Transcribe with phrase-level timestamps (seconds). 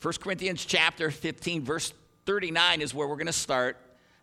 [0.00, 1.92] 1 Corinthians chapter 15, verse
[2.24, 3.76] 39 is where we're going to start.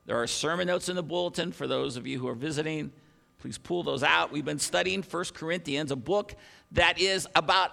[0.05, 2.94] There are sermon notes in the bulletin for those of you who are visiting.
[3.40, 4.32] Please pull those out.
[4.32, 6.35] We've been studying 1 Corinthians, a book
[6.72, 7.72] that is about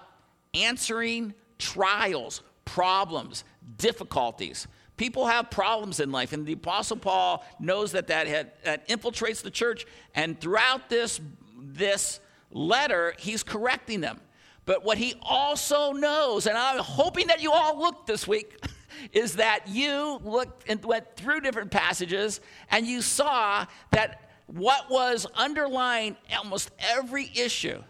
[0.52, 3.44] answering trials, problems,
[3.78, 4.66] difficulties.
[4.96, 9.42] People have problems in life, and the Apostle Paul knows that that, had, that infiltrates
[9.42, 9.86] the church.
[10.16, 11.20] And throughout this,
[11.56, 12.18] this
[12.50, 14.20] letter, he's correcting them.
[14.64, 18.56] But what he also knows, and I'm hoping that you all looked this week,
[19.12, 25.26] is that you looked and went through different passages and you saw that what was
[25.34, 27.82] underlying almost every issue,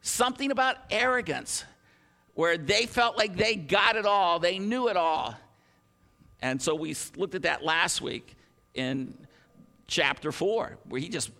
[0.00, 1.64] something about arrogance,
[2.34, 5.36] where they felt like they got it all, they knew it all.
[6.40, 8.36] And so we looked at that last week
[8.74, 9.14] in
[9.86, 11.30] chapter 4, where he just,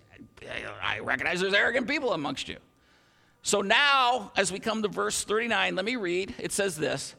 [0.83, 2.57] I recognize there's arrogant people amongst you.
[3.43, 6.35] So now, as we come to verse 39, let me read.
[6.39, 7.15] It says this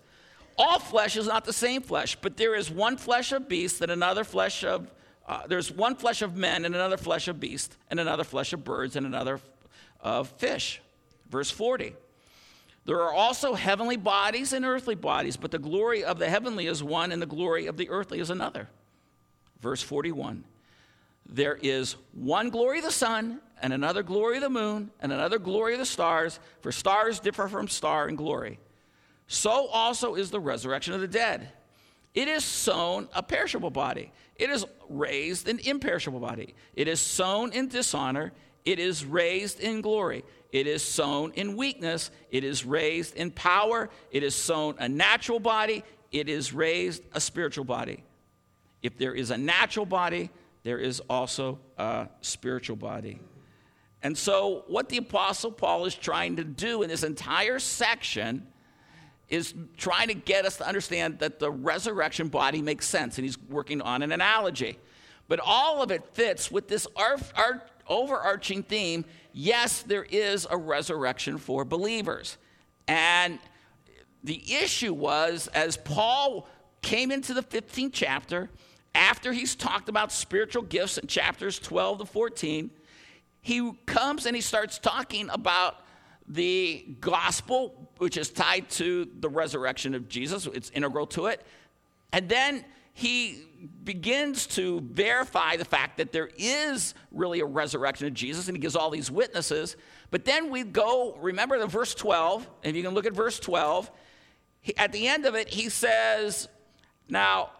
[0.57, 3.91] All flesh is not the same flesh, but there is one flesh of beasts and
[3.91, 4.91] another flesh of,
[5.27, 8.63] uh, there's one flesh of men and another flesh of beasts and another flesh of
[8.63, 9.39] birds and another
[10.01, 10.81] of fish.
[11.29, 11.95] Verse 40.
[12.85, 16.81] There are also heavenly bodies and earthly bodies, but the glory of the heavenly is
[16.81, 18.67] one and the glory of the earthly is another.
[19.61, 20.43] Verse 41.
[21.27, 25.39] There is one glory of the sun and another glory of the moon, and another
[25.39, 28.59] glory of the stars, for stars differ from star in glory.
[29.27, 31.51] So also is the resurrection of the dead.
[32.13, 36.55] It is sown a perishable body, it is raised an imperishable body.
[36.73, 38.31] It is sown in dishonor,
[38.65, 40.23] it is raised in glory.
[40.51, 43.89] It is sown in weakness, it is raised in power.
[44.09, 48.03] It is sown a natural body, it is raised a spiritual body.
[48.81, 50.31] If there is a natural body,
[50.63, 53.19] there is also a spiritual body.
[54.01, 58.47] And so, what the Apostle Paul is trying to do in this entire section
[59.27, 63.37] is trying to get us to understand that the resurrection body makes sense, and he's
[63.37, 64.79] working on an analogy.
[65.27, 66.87] But all of it fits with this
[67.87, 72.37] overarching theme yes, there is a resurrection for believers.
[72.87, 73.39] And
[74.23, 76.47] the issue was, as Paul
[76.81, 78.49] came into the 15th chapter,
[78.95, 82.71] after he's talked about spiritual gifts in chapters 12 to 14,
[83.41, 85.77] he comes and he starts talking about
[86.27, 91.45] the gospel, which is tied to the resurrection of Jesus, it's integral to it.
[92.11, 92.63] And then
[92.93, 93.43] he
[93.83, 98.61] begins to verify the fact that there is really a resurrection of Jesus, and he
[98.61, 99.75] gives all these witnesses.
[100.11, 103.89] But then we go, remember the verse 12, and you can look at verse 12.
[104.61, 106.47] He, at the end of it, he says,
[107.07, 107.51] Now,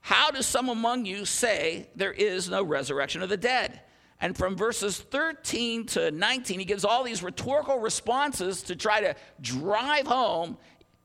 [0.00, 3.80] how does some among you say there is no resurrection of the dead?
[4.20, 9.14] And from verses 13 to 19, he gives all these rhetorical responses to try to
[9.40, 10.58] drive home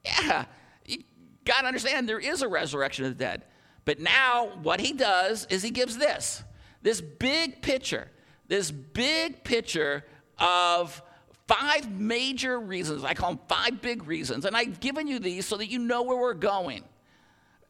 [0.04, 0.46] yeah,
[0.86, 1.00] you
[1.46, 3.44] got to understand there is a resurrection of the dead.
[3.86, 6.44] But now, what he does is he gives this
[6.82, 8.12] this big picture,
[8.48, 10.04] this big picture
[10.38, 11.02] of
[11.48, 13.04] five major reasons.
[13.04, 14.46] I call them five big reasons.
[14.46, 16.84] And I've given you these so that you know where we're going.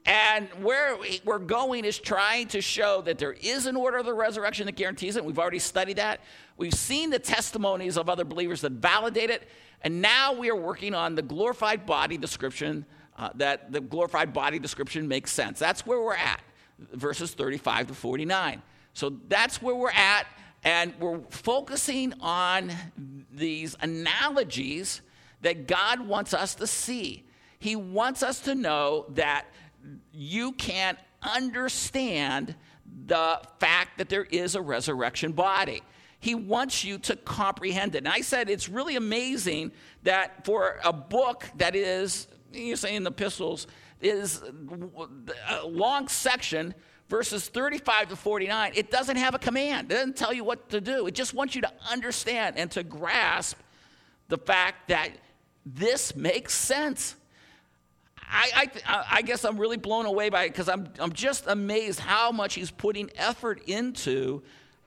[0.05, 4.13] And where we're going is trying to show that there is an order of the
[4.13, 5.23] resurrection that guarantees it.
[5.23, 6.19] We've already studied that.
[6.57, 9.47] We've seen the testimonies of other believers that validate it.
[9.81, 12.85] And now we are working on the glorified body description,
[13.17, 15.57] uh, that the glorified body description makes sense.
[15.57, 16.41] That's where we're at,
[16.93, 18.61] verses 35 to 49.
[18.93, 20.27] So that's where we're at.
[20.65, 22.71] And we're focusing on
[23.31, 25.01] these analogies
[25.41, 27.23] that God wants us to see.
[27.59, 29.45] He wants us to know that
[30.11, 32.55] you can't understand
[33.05, 35.81] the fact that there is a resurrection body.
[36.19, 37.99] He wants you to comprehend it.
[37.99, 39.71] And I said it's really amazing
[40.03, 43.67] that for a book that is, you say in the epistles,
[43.99, 44.41] is
[45.49, 46.73] a long section,
[47.09, 49.91] verses 35 to 49, it doesn't have a command.
[49.91, 51.07] It doesn't tell you what to do.
[51.07, 53.57] It just wants you to understand and to grasp
[54.29, 55.09] the fact that
[55.65, 57.15] this makes sense.
[58.29, 61.99] I, I, I guess I'm really blown away by it because I'm, I'm just amazed
[61.99, 64.43] how much he's putting effort into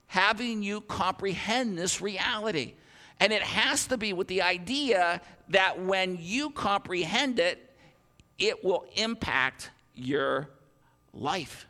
[0.06, 2.74] having you comprehend this reality.
[3.18, 7.62] And it has to be with the idea that when you comprehend it,
[8.38, 10.48] it will impact your
[11.12, 11.66] life,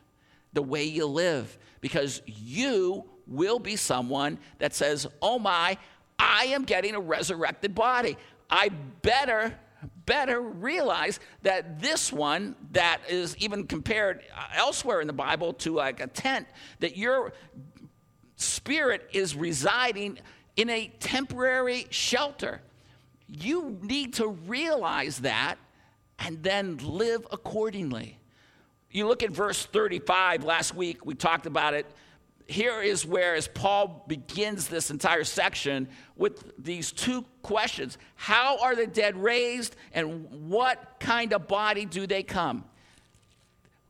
[0.53, 5.77] the way you live, because you will be someone that says, Oh my,
[6.19, 8.17] I am getting a resurrected body.
[8.49, 9.57] I better
[10.07, 15.75] better realize that this one that is even compared uh, elsewhere in the Bible to
[15.75, 16.47] like a tent,
[16.79, 17.33] that your
[18.37, 20.17] spirit is residing
[20.55, 22.61] in a temporary shelter.
[23.27, 25.57] You need to realize that
[26.17, 28.17] and then live accordingly.
[28.89, 31.85] You look at verse 35 last week, we talked about it.
[32.47, 38.75] Here is where, as Paul begins this entire section with these two questions How are
[38.75, 42.63] the dead raised, and what kind of body do they come?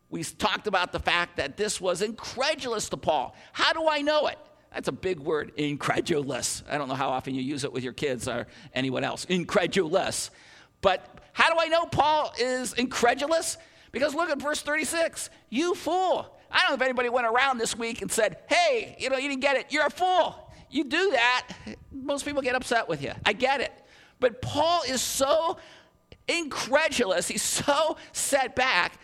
[0.09, 3.35] We talked about the fact that this was incredulous to Paul.
[3.51, 4.39] How do I know it?
[4.73, 6.63] That's a big word, incredulous.
[6.69, 9.25] I don't know how often you use it with your kids or anyone else.
[9.25, 10.31] Incredulous.
[10.81, 13.57] But how do I know Paul is incredulous?
[13.91, 15.29] Because look at verse 36.
[15.49, 16.36] You fool.
[16.51, 19.29] I don't know if anybody went around this week and said, hey, you know, you
[19.29, 19.67] didn't get it.
[19.69, 20.51] You're a fool.
[20.69, 21.47] You do that,
[21.91, 23.13] most people get upset with you.
[23.25, 23.71] I get it.
[24.19, 25.57] But Paul is so
[26.27, 28.99] incredulous, he's so set back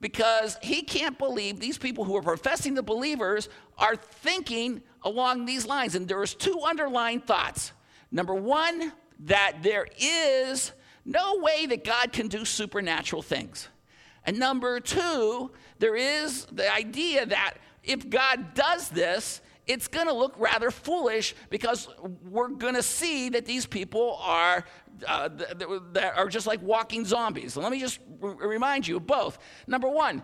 [0.00, 3.48] because he can't believe these people who are professing the believers
[3.78, 5.94] are thinking along these lines.
[5.94, 7.72] And there's two underlying thoughts.
[8.10, 10.72] Number one, that there is
[11.04, 13.68] no way that God can do supernatural things.
[14.24, 20.12] And number two, there is the idea that if God does this, it's going to
[20.12, 21.88] look rather foolish because
[22.28, 24.64] we're going to see that these people are
[25.06, 25.28] uh,
[25.92, 27.56] that are just like walking zombies.
[27.56, 29.38] let me just remind you of both.
[29.66, 30.22] Number one,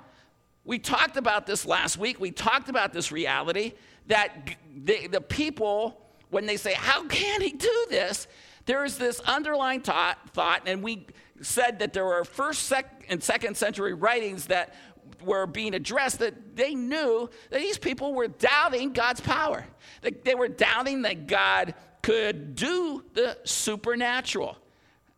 [0.64, 2.20] we talked about this last week.
[2.20, 3.73] We talked about this reality
[4.06, 6.00] that the, the people,
[6.31, 8.29] when they say, "How can he do this?"
[8.67, 11.06] There is this underlying thought, thought, and we
[11.41, 14.75] said that there were first sec- and second century writings that
[15.23, 19.67] were being addressed that they knew that these people were doubting God's power.
[20.03, 24.57] That they were doubting that God could do the supernatural.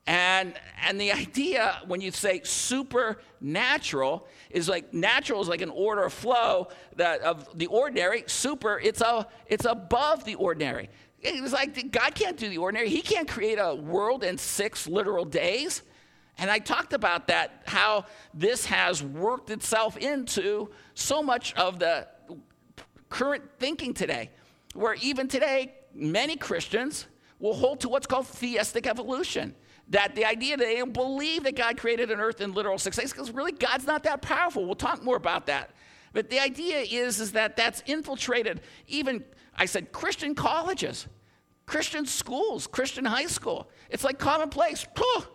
[0.06, 0.54] And,
[0.84, 6.12] and the idea when you say supernatural is like natural is like an order of
[6.12, 8.24] flow that of the ordinary.
[8.26, 10.90] Super, it's a it's above the ordinary.
[11.20, 12.88] It's like God can't do the ordinary.
[12.88, 15.82] He can't create a world in six literal days.
[16.38, 22.08] And I talked about that, how this has worked itself into so much of the
[23.08, 24.30] current thinking today,
[24.74, 27.06] where even today, many Christians
[27.38, 29.54] will hold to what's called theistic evolution.
[29.88, 32.96] That the idea that they don't believe that God created an earth in literal six
[32.96, 34.64] days, because really God's not that powerful.
[34.64, 35.70] We'll talk more about that.
[36.14, 39.24] But the idea is, is that that's infiltrated even,
[39.54, 41.06] I said, Christian colleges.
[41.66, 43.70] Christian schools, Christian high school.
[43.88, 44.86] It's like commonplace.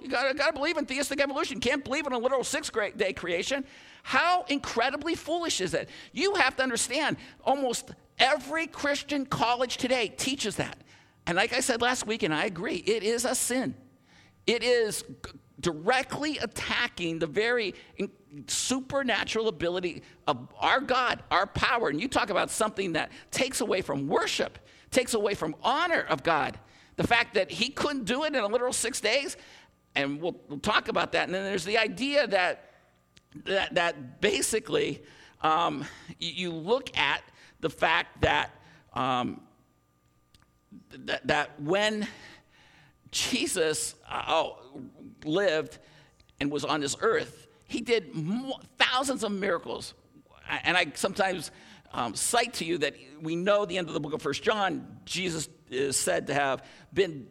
[0.01, 1.59] you gotta, gotta believe in theistic evolution.
[1.59, 3.65] Can't believe in a literal six day creation.
[4.03, 5.89] How incredibly foolish is it?
[6.11, 10.77] You have to understand, almost every Christian college today teaches that.
[11.25, 13.75] And like I said last week, and I agree, it is a sin.
[14.45, 15.03] It is
[15.59, 17.73] directly attacking the very
[18.47, 21.89] supernatural ability of our God, our power.
[21.89, 24.59] And you talk about something that takes away from worship
[24.97, 26.57] takes away from honor of God.
[26.95, 29.37] The fact that he couldn't do it in a literal six days,
[29.95, 31.25] and we'll, we'll talk about that.
[31.25, 32.71] And then there's the idea that,
[33.45, 35.03] that, that basically
[35.41, 35.85] um,
[36.19, 37.21] you, look at
[37.59, 38.49] the fact that,
[38.93, 39.41] um,
[41.05, 42.07] that, that, when
[43.11, 44.57] Jesus uh, oh,
[45.23, 45.77] lived
[46.39, 48.11] and was on this earth, he did
[48.79, 49.93] thousands of miracles.
[50.63, 51.51] And I sometimes
[51.93, 54.99] um, cite to you that we know the end of the book of First John,
[55.05, 56.63] Jesus is said to have
[56.93, 57.27] been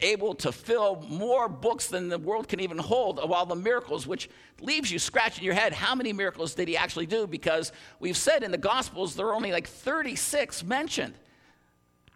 [0.00, 4.06] able to fill more books than the world can even hold of all the miracles,
[4.06, 4.28] which
[4.60, 5.72] leaves you scratching your head.
[5.72, 7.26] How many miracles did he actually do?
[7.26, 11.14] Because we've said in the Gospels there are only like 36 mentioned.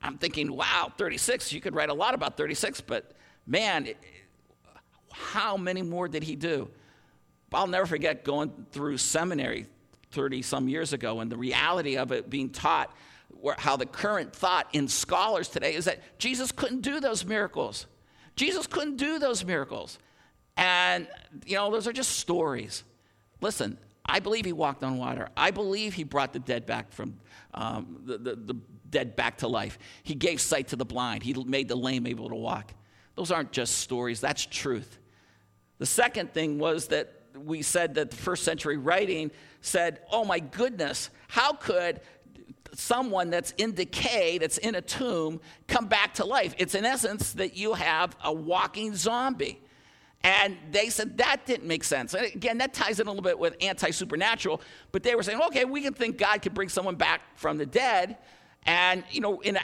[0.03, 3.13] I'm thinking, wow, 36, you could write a lot about 36, but
[3.47, 3.89] man,
[5.13, 6.71] how many more did he do?
[7.53, 9.67] I'll never forget going through seminary
[10.11, 12.95] 30 some years ago, and the reality of it being taught,
[13.59, 17.87] how the current thought in scholars today is that Jesus couldn't do those miracles.
[18.37, 19.99] Jesus couldn't do those miracles.
[20.57, 21.09] And,
[21.47, 22.85] you know, those are just stories.
[23.41, 25.29] Listen, I believe he walked on water.
[25.37, 27.19] I believe he brought the dead back from
[27.55, 28.55] um, the, the, the
[28.89, 29.79] dead back to life.
[30.03, 31.23] He gave sight to the blind.
[31.23, 32.75] He made the lame able to walk.
[33.15, 34.99] Those aren't just stories, that's truth.
[35.79, 39.31] The second thing was that we said that the first century writing
[39.61, 42.01] said, Oh my goodness, how could
[42.75, 46.55] someone that's in decay, that's in a tomb, come back to life?
[46.59, 49.61] It's in essence that you have a walking zombie.
[50.23, 52.13] And they said that didn't make sense.
[52.13, 54.61] And again, that ties in a little bit with anti supernatural,
[54.93, 57.67] but they were saying, okay, we can think God could bring someone back from the
[57.67, 58.19] dead.
[58.67, 59.59] And, you know, in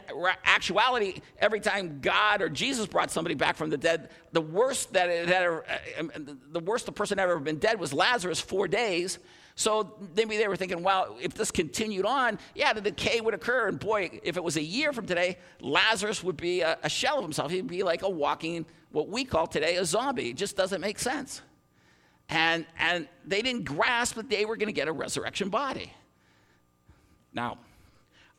[0.45, 5.11] actuality, every time God or Jesus brought somebody back from the dead, the worst that
[5.11, 5.61] it had uh,
[5.99, 9.19] um, the worst the person had ever been dead was Lazarus, four days.
[9.55, 13.69] So maybe they were thinking, well, if this continued on, yeah, the decay would occur.
[13.69, 17.19] And boy, if it was a year from today, Lazarus would be a, a shell
[17.19, 17.51] of himself.
[17.51, 20.31] He'd be like a walking, what we call today, a zombie.
[20.31, 21.43] It just doesn't make sense.
[22.29, 25.93] And, and they didn't grasp that they were going to get a resurrection body.
[27.33, 27.59] Now,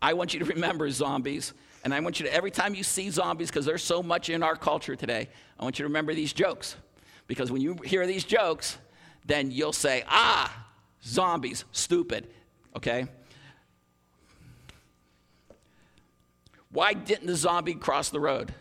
[0.01, 3.09] I want you to remember zombies, and I want you to, every time you see
[3.09, 5.27] zombies, because there's so much in our culture today,
[5.59, 6.75] I want you to remember these jokes.
[7.27, 8.77] Because when you hear these jokes,
[9.25, 10.67] then you'll say, ah,
[11.03, 12.27] zombies, stupid,
[12.75, 13.07] okay?
[16.69, 18.53] Why didn't the zombie cross the road?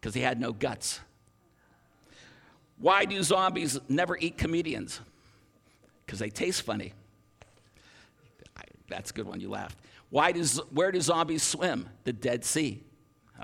[0.00, 1.00] Because he had no guts.
[2.78, 5.00] Why do zombies never eat comedians?
[6.04, 6.92] Because they taste funny.
[8.88, 9.78] That's a good one, you laughed.
[10.10, 11.88] Why does, where do zombies swim?
[12.04, 12.82] The Dead Sea.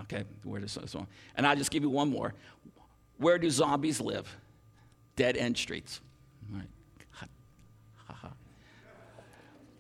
[0.03, 1.07] Okay, where does swim?
[1.37, 2.35] And I'll just give you one more.
[3.19, 4.35] Where do zombies live?
[5.17, 6.01] Dead end streets.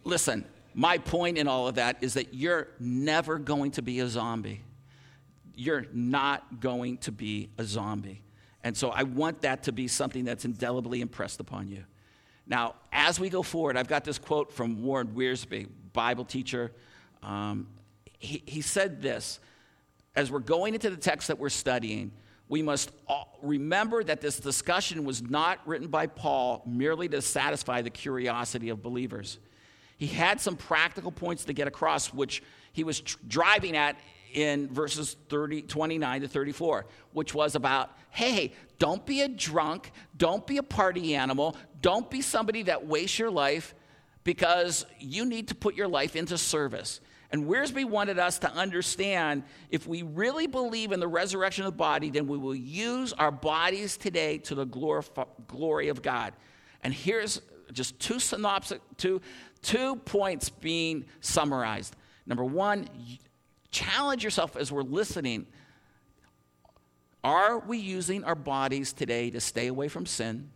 [0.04, 4.06] Listen, my point in all of that is that you're never going to be a
[4.06, 4.60] zombie.
[5.54, 8.22] You're not going to be a zombie.
[8.62, 11.84] And so I want that to be something that's indelibly impressed upon you.
[12.46, 16.72] Now, as we go forward, I've got this quote from Warren Wiersbe, Bible teacher.
[17.22, 17.68] Um,
[18.18, 19.40] he, he said this
[20.14, 22.12] as we're going into the text that we're studying,
[22.48, 22.90] we must
[23.42, 28.82] remember that this discussion was not written by Paul merely to satisfy the curiosity of
[28.82, 29.38] believers.
[29.96, 33.96] He had some practical points to get across, which he was tr- driving at
[34.32, 40.46] in verses 30, 29 to 34, which was about hey, don't be a drunk, don't
[40.46, 43.74] be a party animal, don't be somebody that wastes your life
[44.24, 47.00] because you need to put your life into service.
[47.30, 51.76] And Wiersbe wanted us to understand if we really believe in the resurrection of the
[51.76, 56.32] body, then we will use our bodies today to the glory of God.
[56.82, 57.40] And here's
[57.72, 59.20] just two synopsis, two,
[59.62, 61.96] two points being summarized.
[62.26, 62.88] Number one,
[63.70, 65.46] challenge yourself as we're listening.
[67.24, 70.50] Are we using our bodies today to stay away from sin?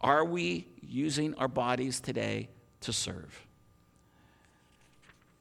[0.00, 2.48] Are we using our bodies today
[2.82, 3.46] to serve?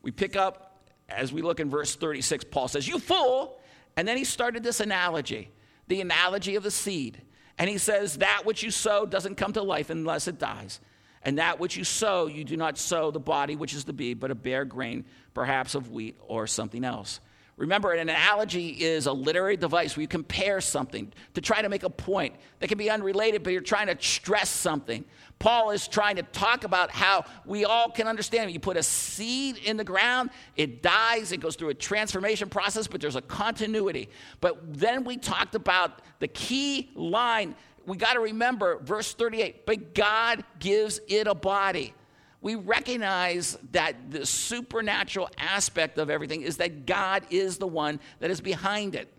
[0.02, 3.60] We pick up, as we look in verse 36, Paul says, You fool!
[3.96, 5.50] And then he started this analogy,
[5.88, 7.22] the analogy of the seed.
[7.58, 10.80] And he says, That which you sow doesn't come to life unless it dies.
[11.24, 14.14] And that which you sow, you do not sow the body which is to be,
[14.14, 17.20] but a bare grain, perhaps of wheat or something else.
[17.60, 21.84] Remember, an analogy is a literary device where you compare something to try to make
[21.84, 25.04] a point that can be unrelated, but you're trying to stress something.
[25.40, 28.50] Paul is trying to talk about how we all can understand.
[28.52, 32.88] You put a seed in the ground, it dies, it goes through a transformation process,
[32.88, 34.08] but there's a continuity.
[34.40, 37.56] But then we talked about the key line.
[37.86, 41.94] We got to remember verse 38 but God gives it a body
[42.42, 48.32] we recognize that the supernatural aspect of everything is that God is the one that
[48.32, 49.14] is behind it.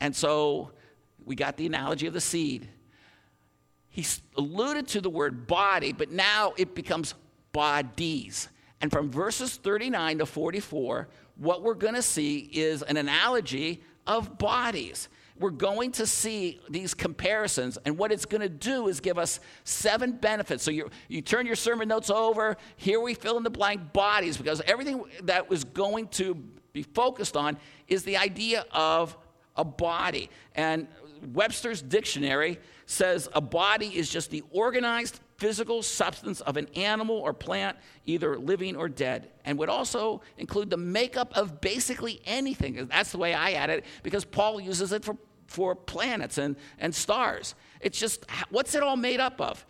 [0.00, 0.70] And so
[1.24, 2.68] we got the analogy of the seed.
[3.88, 4.06] He
[4.36, 7.14] alluded to the word body, but now it becomes
[7.52, 8.48] bodies.
[8.80, 14.38] And from verses 39 to 44, what we're going to see is an analogy of
[14.38, 15.08] bodies
[15.38, 19.40] we're going to see these comparisons, and what it's going to do is give us
[19.64, 20.62] seven benefits.
[20.62, 24.36] So you, you turn your sermon notes over, here we fill in the blank bodies,
[24.36, 26.34] because everything that was going to
[26.72, 29.16] be focused on is the idea of
[29.56, 30.30] a body.
[30.54, 30.88] And
[31.32, 37.32] Webster's dictionary says a body is just the organized physical substance of an animal or
[37.32, 37.76] plant,
[38.06, 42.86] either living or dead, and would also include the makeup of basically anything.
[42.86, 45.16] That's the way I add it, because Paul uses it for,
[45.46, 47.54] for planets and, and stars.
[47.80, 49.64] It's just, what's it all made up of?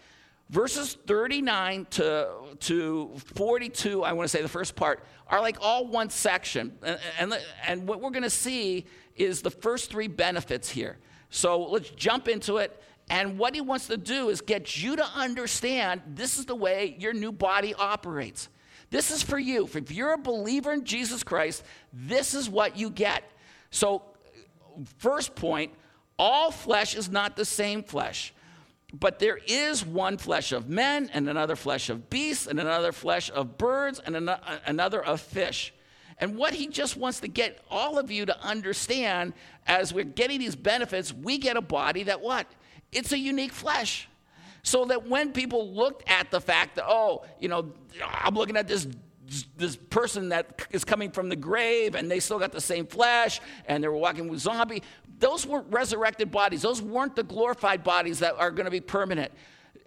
[0.51, 2.29] Verses 39 to,
[2.61, 6.79] to 42, I want to say the first part, are like all one section.
[6.85, 10.99] And, and, and what we're going to see is the first three benefits here.
[11.31, 15.05] So let's jump into it and what he wants to do is get you to
[15.05, 18.49] understand this is the way your new body operates.
[18.91, 19.69] This is for you.
[19.73, 23.25] If you're a believer in Jesus Christ, this is what you get.
[23.71, 24.03] So,
[24.99, 25.73] first point
[26.19, 28.33] all flesh is not the same flesh,
[28.93, 33.31] but there is one flesh of men, and another flesh of beasts, and another flesh
[33.31, 34.17] of birds, and
[34.67, 35.75] another of fish.
[36.19, 39.35] And what he just wants to get all of you to understand
[39.67, 42.47] as we're getting these benefits, we get a body that what?
[42.97, 44.09] It's a unique flesh.
[44.63, 47.73] So that when people looked at the fact that, oh, you know,
[48.05, 48.89] I'm looking at this
[49.57, 53.41] this person that is coming from the grave and they still got the same flesh
[53.67, 54.85] and they were walking with zombie
[55.19, 56.63] those weren't resurrected bodies.
[56.63, 59.33] Those weren't the glorified bodies that are going to be permanent.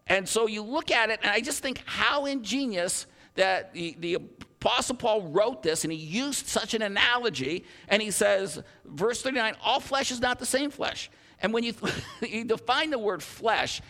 [0.08, 4.16] And so you look at it and i just think how ingenious that the, the
[4.16, 9.56] apostle paul wrote this and he used such an analogy and he says verse 39
[9.64, 11.12] all flesh is not the same flesh
[11.42, 11.74] And when you,
[12.22, 13.82] you define the word flesh,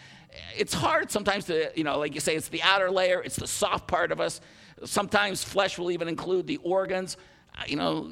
[0.57, 3.47] it's hard sometimes to, you know, like you say, it's the outer layer, it's the
[3.47, 4.41] soft part of us.
[4.85, 7.17] Sometimes flesh will even include the organs.
[7.57, 8.11] Uh, you know,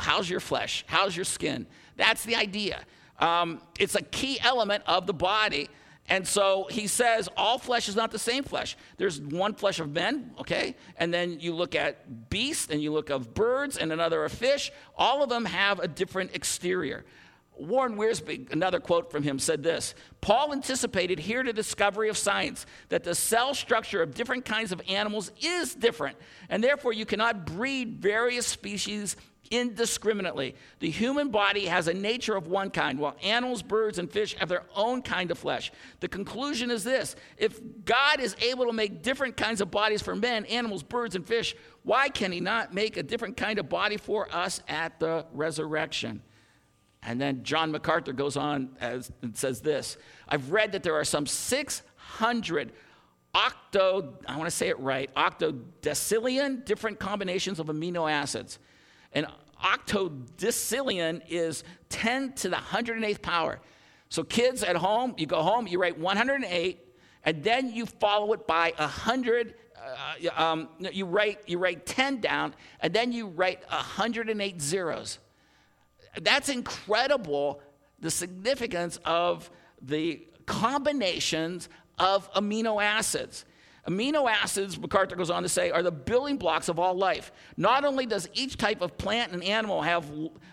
[0.00, 0.84] how's your flesh?
[0.86, 1.66] How's your skin?
[1.96, 2.80] That's the idea.
[3.18, 5.68] Um, it's a key element of the body.
[6.08, 8.76] And so he says all flesh is not the same flesh.
[8.96, 10.74] There's one flesh of men, okay?
[10.96, 14.72] And then you look at beasts and you look of birds and another of fish.
[14.96, 17.04] All of them have a different exterior.
[17.58, 22.66] Warren Wiersbe, another quote from him, said this Paul anticipated here the discovery of science
[22.88, 26.16] that the cell structure of different kinds of animals is different,
[26.48, 29.16] and therefore you cannot breed various species
[29.50, 30.54] indiscriminately.
[30.80, 34.48] The human body has a nature of one kind, while animals, birds, and fish have
[34.48, 35.72] their own kind of flesh.
[36.00, 40.14] The conclusion is this if God is able to make different kinds of bodies for
[40.14, 43.96] men, animals, birds, and fish, why can He not make a different kind of body
[43.96, 46.22] for us at the resurrection?
[47.02, 49.96] And then John MacArthur goes on as, and says this
[50.28, 52.72] I've read that there are some 600
[53.34, 58.58] octo, I want to say it right, octodecillion different combinations of amino acids.
[59.12, 59.26] And
[59.62, 63.60] octodecillion is 10 to the 108th power.
[64.10, 66.80] So, kids at home, you go home, you write 108,
[67.24, 69.54] and then you follow it by 100.
[69.76, 75.18] Uh, um, you, write, you write 10 down, and then you write 108 zeros.
[76.22, 77.60] That's incredible,
[78.00, 83.44] the significance of the combinations of amino acids.
[83.88, 87.32] Amino acids, MacArthur goes on to say, are the building blocks of all life.
[87.56, 90.04] Not only does each type of plant and animal have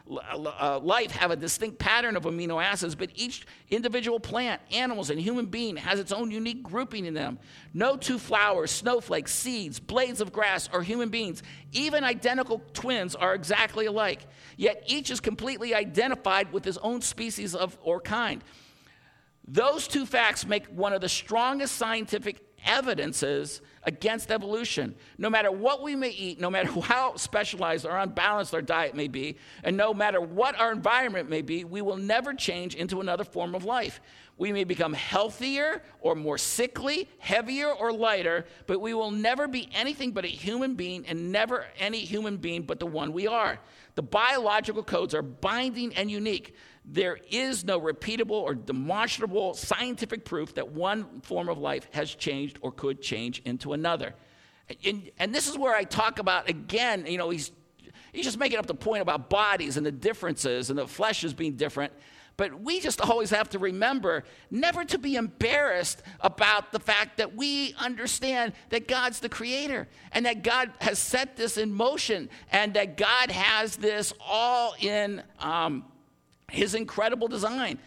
[0.09, 5.19] uh, life have a distinct pattern of amino acids, but each individual plant, animals, and
[5.19, 7.37] human being has its own unique grouping in them.
[7.73, 13.35] No two flowers, snowflakes, seeds, blades of grass, or human beings, even identical twins, are
[13.35, 14.27] exactly alike.
[14.55, 18.41] Yet each is completely identified with his own species of or kind.
[19.47, 24.95] Those two facts make one of the strongest scientific evidences against evolution.
[25.17, 29.07] No matter what we may eat, no matter how specialized or unbalanced our diet may
[29.07, 33.23] be, and no matter what our environment may be, we will never change into another
[33.23, 34.01] form of life.
[34.37, 39.69] We may become healthier or more sickly, heavier or lighter, but we will never be
[39.73, 43.59] anything but a human being and never any human being but the one we are.
[43.95, 46.53] The biological codes are binding and unique.
[46.87, 52.59] There is no repeatable or demonstrable scientific proof that one form of life has changed
[52.61, 54.13] or could change into another.
[54.83, 57.51] And, and this is where I talk about, again, you know, he's,
[58.13, 61.33] he's just making up the point about bodies and the differences and the flesh is
[61.33, 61.91] being different.
[62.37, 67.35] But we just always have to remember never to be embarrassed about the fact that
[67.35, 72.73] we understand that God's the creator and that God has set this in motion and
[72.73, 75.85] that God has this all in um,
[76.51, 77.79] his incredible design.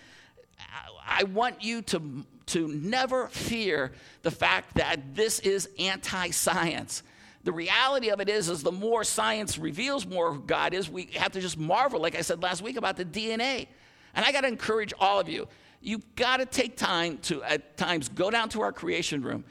[1.06, 3.92] I want you to, to never fear
[4.22, 7.02] the fact that this is anti science.
[7.44, 11.32] The reality of it is, is the more science reveals more God is, we have
[11.32, 13.68] to just marvel, like I said last week about the DNA.
[14.14, 15.48] And I got to encourage all of you.
[15.80, 19.44] You've got to take time to, at times, go down to our creation room.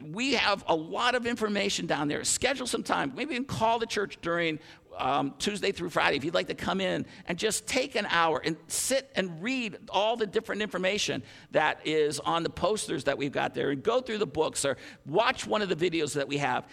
[0.00, 2.24] We have a lot of information down there.
[2.24, 3.12] Schedule some time.
[3.14, 4.58] Maybe even call the church during
[4.96, 8.40] um, Tuesday through Friday, if you'd like to come in and just take an hour
[8.44, 13.32] and sit and read all the different information that is on the posters that we've
[13.32, 14.76] got there and go through the books or
[15.06, 16.66] watch one of the videos that we have.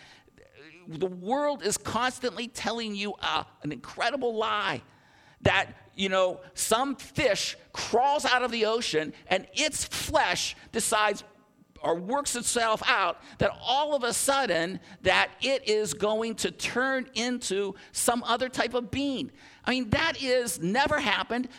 [0.87, 4.81] The world is constantly telling you uh, an incredible lie
[5.41, 11.23] that you know some fish crawls out of the ocean and its flesh decides
[11.81, 17.07] or works itself out that all of a sudden that it is going to turn
[17.15, 19.31] into some other type of being.
[19.65, 21.49] I mean, that is never happened.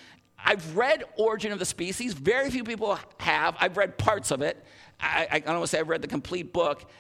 [0.44, 2.14] I've read Origin of the Species.
[2.14, 3.56] Very few people have.
[3.60, 4.64] I've read parts of it.
[5.00, 6.90] I, I don't want to say I've read the complete book.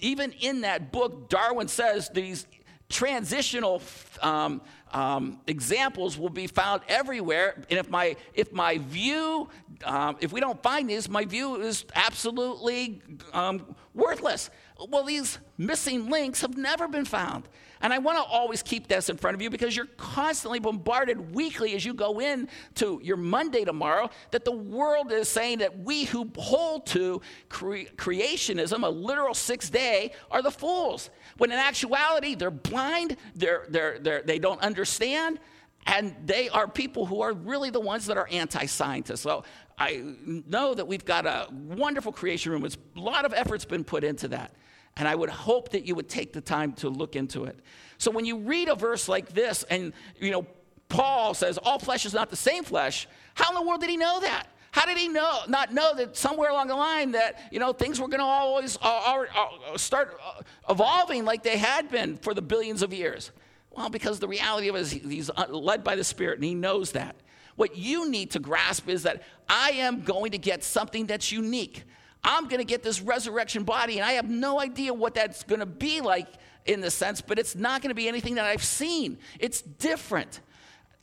[0.00, 2.46] Even in that book, Darwin says these
[2.88, 3.82] transitional
[4.22, 4.62] um,
[4.96, 7.62] um, examples will be found everywhere.
[7.68, 9.46] And if my, if my view,
[9.84, 13.02] um, if we don't find these, my view is absolutely
[13.34, 14.48] um, worthless.
[14.88, 17.46] Well, these missing links have never been found.
[17.86, 21.32] And I want to always keep this in front of you because you're constantly bombarded
[21.32, 25.78] weekly as you go in to your Monday tomorrow that the world is saying that
[25.78, 31.10] we who hold to cre- creationism, a literal six day, are the fools.
[31.38, 35.38] When in actuality, they're blind, they're, they're, they're, they don't understand,
[35.86, 39.20] and they are people who are really the ones that are anti scientists.
[39.20, 39.44] So
[39.78, 42.64] I know that we've got a wonderful creation room.
[42.64, 44.56] It's, a lot of effort's been put into that.
[44.96, 47.58] And I would hope that you would take the time to look into it.
[47.98, 50.46] So when you read a verse like this, and you know,
[50.88, 53.96] Paul says all flesh is not the same flesh, how in the world did he
[53.96, 54.48] know that?
[54.76, 57.98] How did he know, not know that somewhere along the line that, you know, things
[57.98, 62.42] were going to always uh, uh, start uh, evolving like they had been for the
[62.42, 63.32] billions of years?
[63.70, 66.54] Well, because the reality of it is he's uh, led by the Spirit and he
[66.54, 67.16] knows that.
[67.56, 71.84] What you need to grasp is that I am going to get something that's unique.
[72.24, 75.60] I'm going to get this resurrection body, and I have no idea what that's going
[75.60, 76.26] to be like
[76.64, 79.18] in the sense, but it's not going to be anything that I've seen.
[79.38, 80.40] It's different.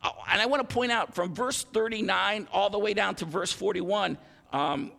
[0.04, 3.26] Oh, and I want to point out from verse 39 all the way down to
[3.26, 4.18] verse 41,
[4.52, 4.92] um,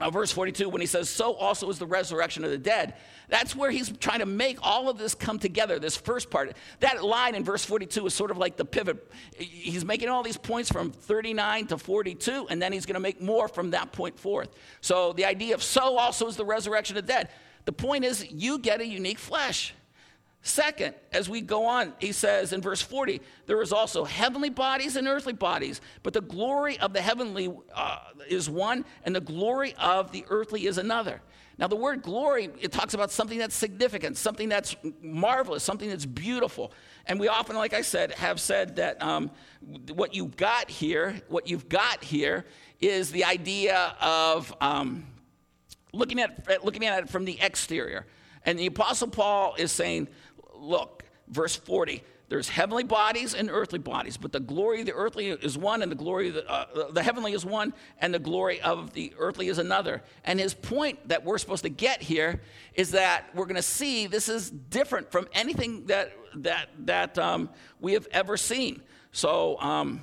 [0.00, 2.94] uh, verse 42, when he says, So also is the resurrection of the dead.
[3.28, 6.54] That's where he's trying to make all of this come together, this first part.
[6.80, 9.10] That line in verse 42 is sort of like the pivot.
[9.36, 13.20] He's making all these points from 39 to 42, and then he's going to make
[13.20, 14.48] more from that point forth.
[14.80, 17.30] So the idea of so also is the resurrection of the dead.
[17.64, 19.74] The point is, you get a unique flesh.
[20.46, 24.94] Second, as we go on, he says in verse 40, there is also heavenly bodies
[24.96, 29.74] and earthly bodies, but the glory of the heavenly uh, is one, and the glory
[29.78, 31.22] of the earthly is another.
[31.56, 36.06] Now, the word glory, it talks about something that's significant, something that's marvelous, something that's
[36.06, 36.72] beautiful.
[37.06, 39.30] And we often, like I said, have said that um,
[39.92, 42.44] what you've got here, what you've got here
[42.80, 45.06] is the idea of um,
[45.92, 48.04] looking, at, looking at it from the exterior.
[48.44, 50.08] And the Apostle Paul is saying,
[50.54, 55.28] look, verse 40 there's heavenly bodies and earthly bodies, but the glory of the earthly
[55.28, 58.60] is one, and the glory of the, uh, the heavenly is one, and the glory
[58.62, 60.02] of the earthly is another.
[60.24, 62.40] And his point that we're supposed to get here
[62.74, 67.50] is that we're going to see this is different from anything that that that um,
[67.80, 68.82] we have ever seen.
[69.12, 70.00] So um,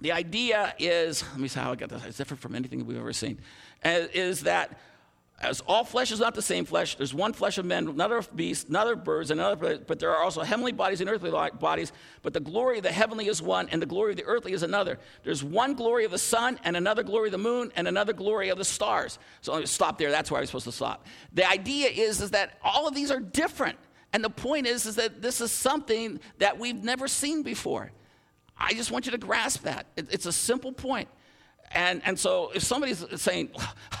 [0.00, 2.04] the idea is, let me see how I got this.
[2.04, 3.38] It's different from anything we've ever seen.
[3.84, 4.78] Uh, is that
[5.38, 8.34] as all flesh is not the same flesh, there's one flesh of men, another of
[8.34, 11.92] beasts, another of birds, another, but there are also heavenly bodies and earthly bodies.
[12.22, 14.62] But the glory of the heavenly is one, and the glory of the earthly is
[14.62, 14.98] another.
[15.24, 18.48] There's one glory of the sun, and another glory of the moon, and another glory
[18.48, 19.18] of the stars.
[19.42, 20.10] So let me stop there.
[20.10, 21.06] That's where I was supposed to stop.
[21.34, 23.78] The idea is, is that all of these are different.
[24.14, 27.92] And the point is, is that this is something that we've never seen before.
[28.58, 29.86] I just want you to grasp that.
[29.96, 31.08] It, it's a simple point.
[31.72, 33.50] And, and so if somebody's saying,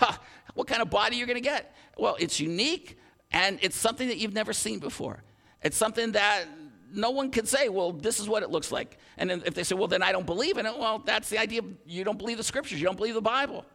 [0.56, 1.76] what kind of body you're going to get?
[1.98, 2.98] Well, it's unique
[3.30, 5.22] and it's something that you've never seen before.
[5.62, 6.46] It's something that
[6.92, 8.98] no one can say, well, this is what it looks like.
[9.18, 11.60] And if they say, well, then I don't believe in it, well, that's the idea.
[11.86, 13.66] You don't believe the scriptures, you don't believe the Bible.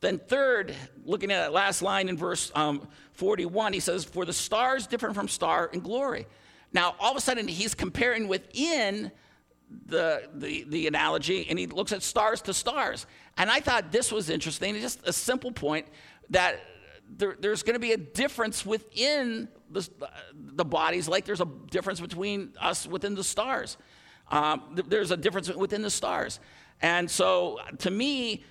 [0.00, 4.32] Then, third, looking at that last line in verse um, 41, he says, For the
[4.32, 6.26] stars different from star in glory.
[6.72, 9.12] Now, all of a sudden, he's comparing within
[9.86, 13.06] the, the, the analogy and he looks at stars to stars.
[13.36, 15.86] And I thought this was interesting, just a simple point
[16.30, 16.60] that
[17.16, 19.88] there, there's going to be a difference within the,
[20.34, 23.76] the bodies, like there's a difference between us within the stars.
[24.30, 26.40] Um, there's a difference within the stars.
[26.80, 28.44] And so to me,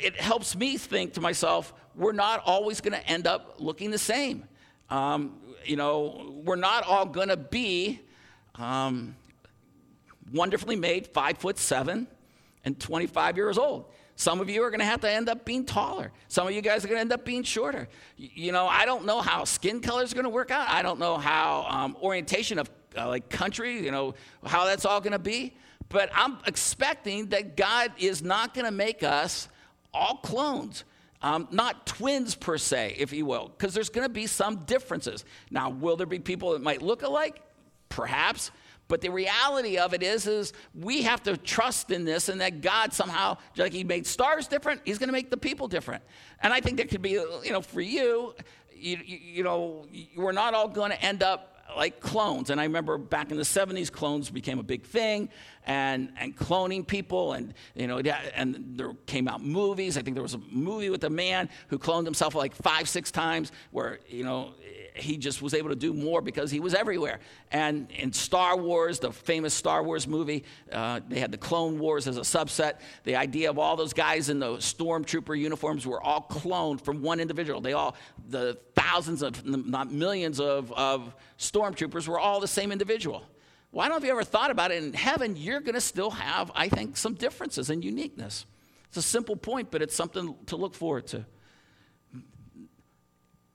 [0.00, 3.98] it helps me think to myself, we're not always going to end up looking the
[3.98, 4.44] same.
[4.90, 8.00] Um, you know, we're not all going to be
[8.54, 9.16] um,
[10.32, 12.06] wonderfully made, five foot seven,
[12.64, 13.86] and 25 years old.
[14.18, 16.10] Some of you are going to have to end up being taller.
[16.26, 17.86] Some of you guys are going to end up being shorter.
[18.16, 20.68] You know, I don't know how skin color is going to work out.
[20.68, 25.00] I don't know how um, orientation of uh, like country, you know, how that's all
[25.00, 25.54] going to be.
[25.88, 29.48] But I'm expecting that God is not going to make us
[29.94, 30.82] all clones.
[31.22, 35.24] Um, not twins per se, if you will, because there's going to be some differences.
[35.48, 37.40] Now, will there be people that might look alike?
[37.88, 38.50] Perhaps.
[38.88, 42.62] But the reality of it is, is we have to trust in this and that
[42.62, 46.02] God somehow, like he made stars different, he's going to make the people different.
[46.40, 48.34] And I think that could be, you know, for you,
[48.74, 52.48] you, you know, we're not all going to end up like clones.
[52.48, 55.28] And I remember back in the 70s, clones became a big thing
[55.66, 57.34] and, and cloning people.
[57.34, 59.98] And, you know, and there came out movies.
[59.98, 63.10] I think there was a movie with a man who cloned himself like five, six
[63.10, 64.54] times where, you know,
[65.00, 67.20] he just was able to do more because he was everywhere.
[67.50, 72.06] And in Star Wars, the famous Star Wars movie, uh, they had the Clone Wars
[72.06, 72.74] as a subset.
[73.04, 77.20] The idea of all those guys in the stormtrooper uniforms were all cloned from one
[77.20, 77.60] individual.
[77.60, 77.96] They all,
[78.28, 83.24] the thousands of, not millions of, of stormtroopers were all the same individual.
[83.70, 84.82] Why don't you ever thought about it?
[84.82, 88.46] In heaven, you're going to still have, I think, some differences and uniqueness.
[88.88, 91.26] It's a simple point, but it's something to look forward to.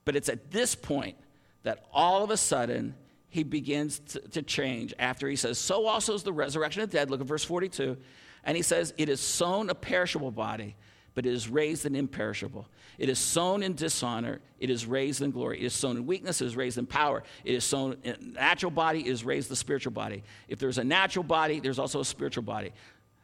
[0.04, 1.16] But it's at this point
[1.64, 2.94] that all of a sudden
[3.28, 6.96] he begins to, to, change after he says, So also is the resurrection of the
[6.96, 7.10] dead.
[7.10, 7.96] Look at verse 42.
[8.44, 10.76] And he says, It is sown a perishable body,
[11.14, 12.68] but it is raised in imperishable.
[12.96, 15.60] It is sown in dishonor, it is raised in glory.
[15.60, 17.24] It is sown in weakness, it is raised in power.
[17.42, 20.22] It is sown in natural body, it is raised the spiritual body.
[20.46, 22.72] If there's a natural body, there's also a spiritual body.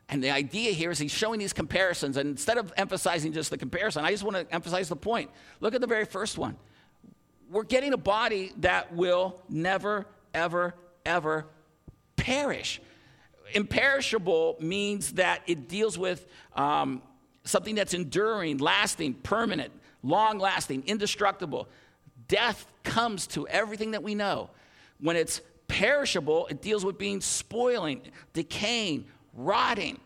[0.09, 2.17] And the idea here is he's showing these comparisons.
[2.17, 5.31] And instead of emphasizing just the comparison, I just want to emphasize the point.
[5.61, 6.57] Look at the very first one.
[7.51, 11.47] We're getting a body that will never, ever, ever
[12.15, 12.81] perish.
[13.53, 17.03] Imperishable means that it deals with um,
[17.43, 19.73] something that's enduring, lasting, permanent,
[20.05, 21.69] long lasting, indestructible.
[22.29, 24.51] Death comes to everything that we know.
[25.01, 29.99] When it's perishable, it deals with being spoiling, decaying, rotting.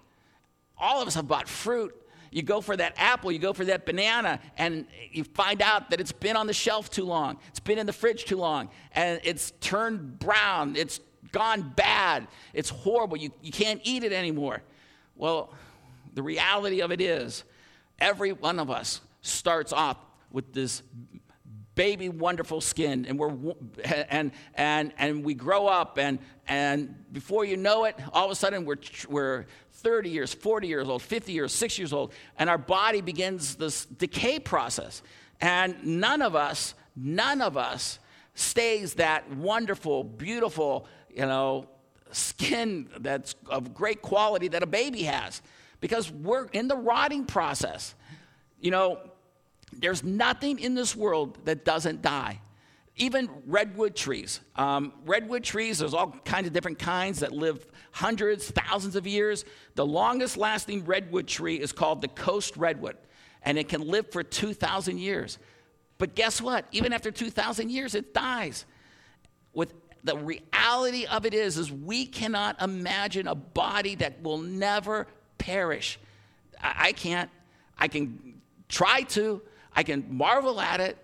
[0.78, 1.94] All of us have bought fruit.
[2.34, 6.00] You go for that apple, you go for that banana, and you find out that
[6.00, 7.38] it's been on the shelf too long.
[7.50, 10.74] It's been in the fridge too long, and it's turned brown.
[10.74, 10.98] It's
[11.30, 12.26] gone bad.
[12.52, 13.16] It's horrible.
[13.16, 14.62] You, you can't eat it anymore.
[15.14, 15.54] Well,
[16.14, 17.44] the reality of it is,
[18.00, 19.98] every one of us starts off
[20.32, 20.82] with this
[21.74, 23.32] baby wonderful skin and we're
[24.08, 28.34] and and and we grow up and and before you know it all of a
[28.34, 28.76] sudden we're
[29.08, 33.56] we're 30 years 40 years old 50 years 6 years old and our body begins
[33.56, 35.02] this decay process.
[35.40, 37.98] And none of us none of us
[38.34, 41.68] stays that wonderful beautiful you know
[42.12, 45.42] skin that's of great quality that a baby has
[45.80, 47.94] because we're in the rotting process.
[48.60, 49.00] You know
[49.80, 52.40] there's nothing in this world that doesn't die.
[52.96, 54.40] Even redwood trees.
[54.54, 59.44] Um, redwood trees, there's all kinds of different kinds that live hundreds, thousands of years.
[59.74, 62.96] The longest lasting redwood tree is called the coast redwood,
[63.42, 65.38] and it can live for 2,000 years.
[65.98, 66.66] But guess what?
[66.70, 68.64] Even after 2,000 years, it dies.
[69.52, 69.72] With
[70.04, 75.08] the reality of it is, is we cannot imagine a body that will never
[75.38, 75.98] perish.
[76.62, 77.30] I, I can't.
[77.78, 79.42] I can try to,
[79.74, 80.98] I can marvel at it.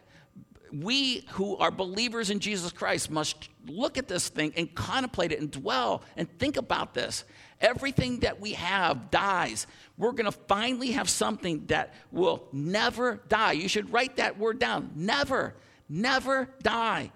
[0.73, 5.41] We who are believers in Jesus Christ must look at this thing and contemplate it
[5.41, 7.25] and dwell and think about this.
[7.61, 9.67] Everything that we have dies.
[9.99, 13.53] We're going to finally have something that will never die.
[13.53, 14.93] You should write that word down.
[14.95, 15.55] Never,
[15.89, 17.11] never die.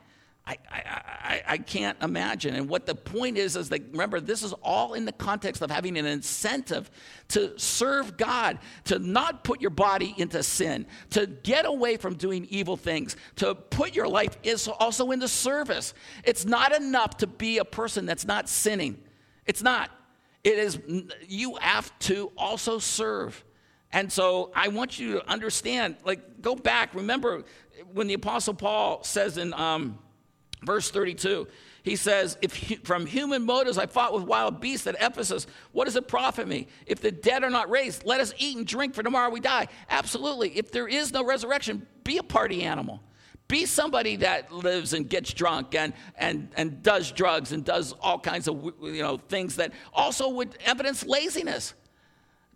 [0.46, 2.54] I, I, I, can't imagine.
[2.54, 5.70] And what the point is, is that remember, this is all in the context of
[5.70, 6.90] having an incentive
[7.28, 12.46] to serve God, to not put your body into sin, to get away from doing
[12.50, 15.94] evil things, to put your life is also into service.
[16.24, 19.02] It's not enough to be a person that's not sinning.
[19.46, 19.90] It's not.
[20.42, 20.78] It is,
[21.26, 23.42] you have to also serve.
[23.92, 26.94] And so I want you to understand, like, go back.
[26.94, 27.44] Remember
[27.94, 29.98] when the Apostle Paul says in, um,
[30.64, 31.46] Verse 32,
[31.83, 35.96] he says, If from human motives I fought with wild beasts at Ephesus, what does
[35.96, 36.66] it profit me?
[36.87, 39.68] If the dead are not raised, let us eat and drink, for tomorrow we die.
[39.90, 40.57] Absolutely.
[40.57, 43.00] If there is no resurrection, be a party animal.
[43.46, 48.18] Be somebody that lives and gets drunk and, and, and does drugs and does all
[48.18, 51.74] kinds of you know, things that also would evidence laziness.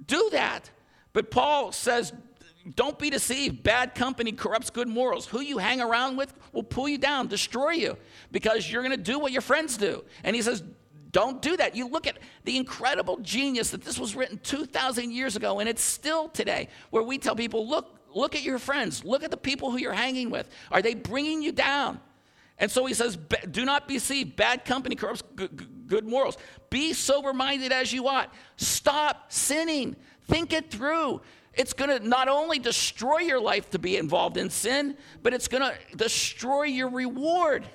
[0.07, 0.71] Do that.
[1.13, 2.15] But Paul says,
[2.75, 3.63] don't be deceived.
[3.63, 5.27] Bad company corrupts good morals.
[5.27, 7.97] Who you hang around with will pull you down, destroy you,
[8.31, 10.05] because you're going to do what your friends do.
[10.25, 10.63] And he says,
[11.11, 11.75] don't do that.
[11.75, 15.83] You look at the incredible genius that this was written 2,000 years ago, and it's
[15.83, 19.71] still today, where we tell people, look, look at your friends, look at the people
[19.71, 20.49] who you're hanging with.
[20.71, 22.01] Are they bringing you down?
[22.59, 23.17] And so he says,
[23.51, 24.37] do not be deceived.
[24.37, 25.23] Bad company corrupts
[25.87, 26.37] good morals.
[26.71, 28.35] Be sober minded as you ought.
[28.57, 29.95] Stop sinning.
[30.27, 31.23] Think it through.
[31.55, 35.49] It's going to not only destroy your life to be involved in sin, but it's
[35.49, 37.67] going to destroy your reward.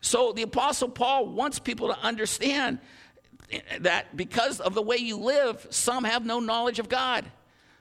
[0.00, 2.78] So the Apostle Paul wants people to understand
[3.80, 7.24] that because of the way you live, some have no knowledge of God.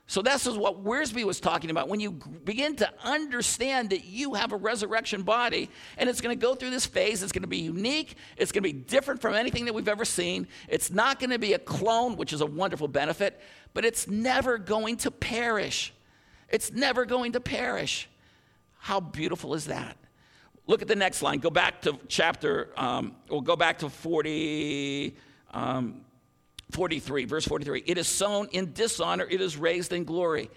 [0.09, 1.89] So this is what Wiersbe was talking about.
[1.89, 6.41] When you begin to understand that you have a resurrection body and it's going to
[6.41, 9.35] go through this phase, it's going to be unique, it's going to be different from
[9.35, 10.47] anything that we've ever seen.
[10.69, 13.41] It's not going to be a clone, which is a wonderful benefit,
[13.73, 15.93] but it's never going to perish.
[16.47, 18.07] It's never going to perish.
[18.79, 19.97] How beautiful is that?
[20.67, 21.39] Look at the next line.
[21.39, 25.17] Go back to chapter, um, we'll go back to 40.
[25.51, 26.01] Um,
[26.71, 27.83] 43, verse 43.
[27.85, 30.49] It is sown in dishonor, it is raised in glory.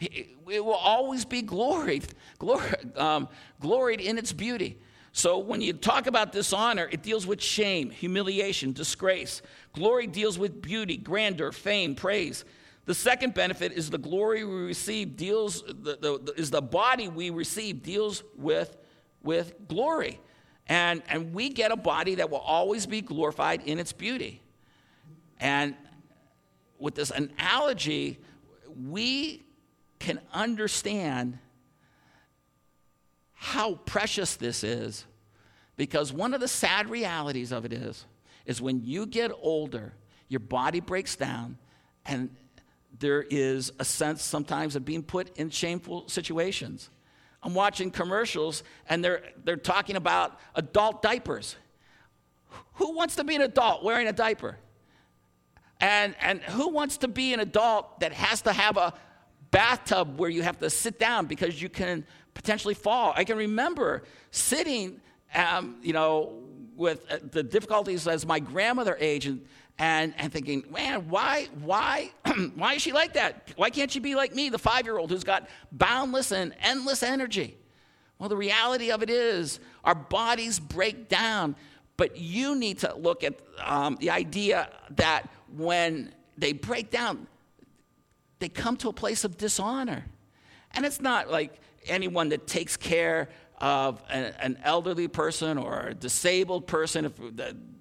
[0.00, 2.06] It will always be gloried,
[2.38, 3.28] glory, um,
[3.60, 4.78] gloried in its beauty.
[5.12, 9.42] So when you talk about dishonor, it deals with shame, humiliation, disgrace.
[9.72, 12.44] Glory deals with beauty, grandeur, fame, praise.
[12.84, 17.08] The second benefit is the glory we receive deals the, the, the, is the body
[17.08, 18.76] we receive deals with
[19.22, 20.20] with glory,
[20.68, 24.40] and and we get a body that will always be glorified in its beauty.
[25.40, 25.74] And
[26.78, 28.18] with this analogy,
[28.88, 29.44] we
[29.98, 31.38] can understand
[33.32, 35.04] how precious this is
[35.76, 38.04] because one of the sad realities of it is
[38.46, 39.92] is when you get older
[40.28, 41.58] your body breaks down
[42.06, 42.34] and
[42.98, 46.90] there is a sense sometimes of being put in shameful situations.
[47.42, 51.56] I'm watching commercials and they're, they're talking about adult diapers.
[52.74, 54.56] Who wants to be an adult wearing a diaper
[55.80, 58.94] and, and who wants to be an adult that has to have a
[59.50, 63.12] bathtub where you have to sit down because you can potentially fall.
[63.16, 65.00] I can remember sitting,
[65.34, 66.42] um, you know,
[66.76, 69.44] with uh, the difficulties as my grandmother aged and,
[69.78, 72.10] and, and thinking, man, why, why,
[72.54, 73.52] why is she like that?
[73.56, 77.02] Why can't she be like me, the five year old who's got boundless and endless
[77.02, 77.56] energy?
[78.18, 81.54] Well, the reality of it is our bodies break down,
[81.96, 87.26] but you need to look at um, the idea that when they break down,
[88.38, 90.04] they come to a place of dishonor.
[90.72, 93.28] And it's not like anyone that takes care
[93.60, 97.12] of an, an elderly person or a disabled person, if,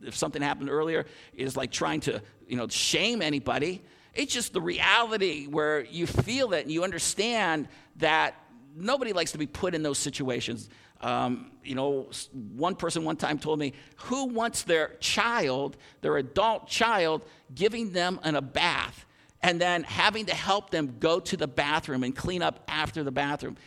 [0.01, 3.83] if something happened earlier, is like trying to you know, shame anybody.
[4.13, 8.33] It's just the reality where you feel it and you understand that
[8.75, 10.69] nobody likes to be put in those situations.
[11.01, 12.09] Um, you know,
[12.55, 18.19] one person one time told me, who wants their child, their adult child, giving them
[18.23, 19.05] an, a bath
[19.41, 23.11] and then having to help them go to the bathroom and clean up after the
[23.11, 23.57] bathroom?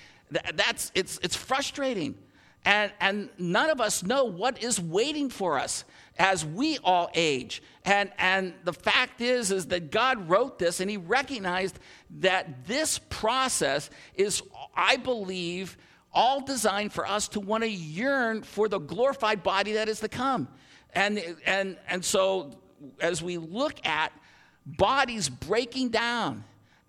[0.55, 2.17] That's, it's, it's frustrating.
[2.65, 5.85] And, and none of us know what is waiting for us
[6.19, 7.63] as we all age.
[7.85, 11.79] And, and the fact is, is that God wrote this and he recognized
[12.19, 14.43] that this process is,
[14.77, 15.79] I believe,
[16.13, 20.09] all designed for us to want to yearn for the glorified body that is to
[20.09, 20.49] come.
[20.93, 22.51] And, and, and so,
[23.01, 24.13] as we look at
[24.67, 26.45] bodies breaking down,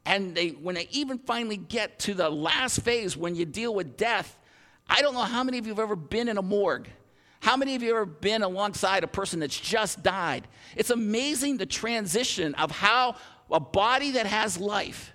[0.06, 3.98] and they, when they even finally get to the last phase, when you deal with
[3.98, 4.38] death,
[4.90, 6.90] I don't know how many of you have ever been in a morgue.
[7.40, 10.48] How many of you have ever been alongside a person that's just died?
[10.76, 13.16] It's amazing the transition of how
[13.52, 15.14] a body that has life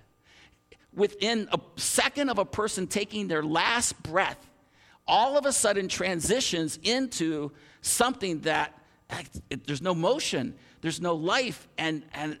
[0.97, 4.49] within a second of a person taking their last breath,
[5.07, 8.77] all of a sudden transitions into something that
[9.49, 12.39] it, there's no motion, there's no life, and, and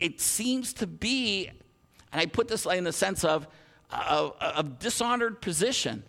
[0.00, 1.48] it seems to be,
[2.12, 3.46] and I put this in the sense of,
[3.94, 6.02] a dishonored position.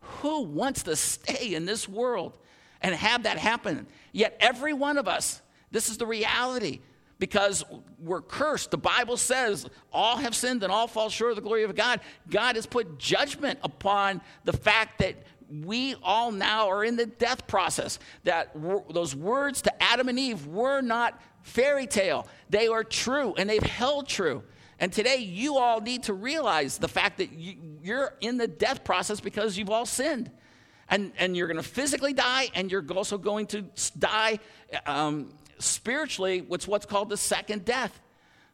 [0.00, 2.36] Who wants to stay in this world
[2.82, 3.86] and have that happen?
[4.10, 6.80] Yet every one of us, this is the reality
[7.18, 7.64] because
[7.98, 8.70] we're cursed.
[8.70, 12.00] The Bible says all have sinned and all fall short of the glory of God.
[12.30, 15.16] God has put judgment upon the fact that
[15.48, 17.98] we all now are in the death process.
[18.24, 18.50] That
[18.90, 23.62] those words to Adam and Eve were not fairy tale, they are true and they've
[23.62, 24.42] held true.
[24.78, 28.84] And today, you all need to realize the fact that you, you're in the death
[28.84, 30.30] process because you've all sinned.
[30.88, 33.64] And, and you're going to physically die, and you're also going to
[33.98, 34.38] die
[34.84, 38.00] um, spiritually what's what's called the second death.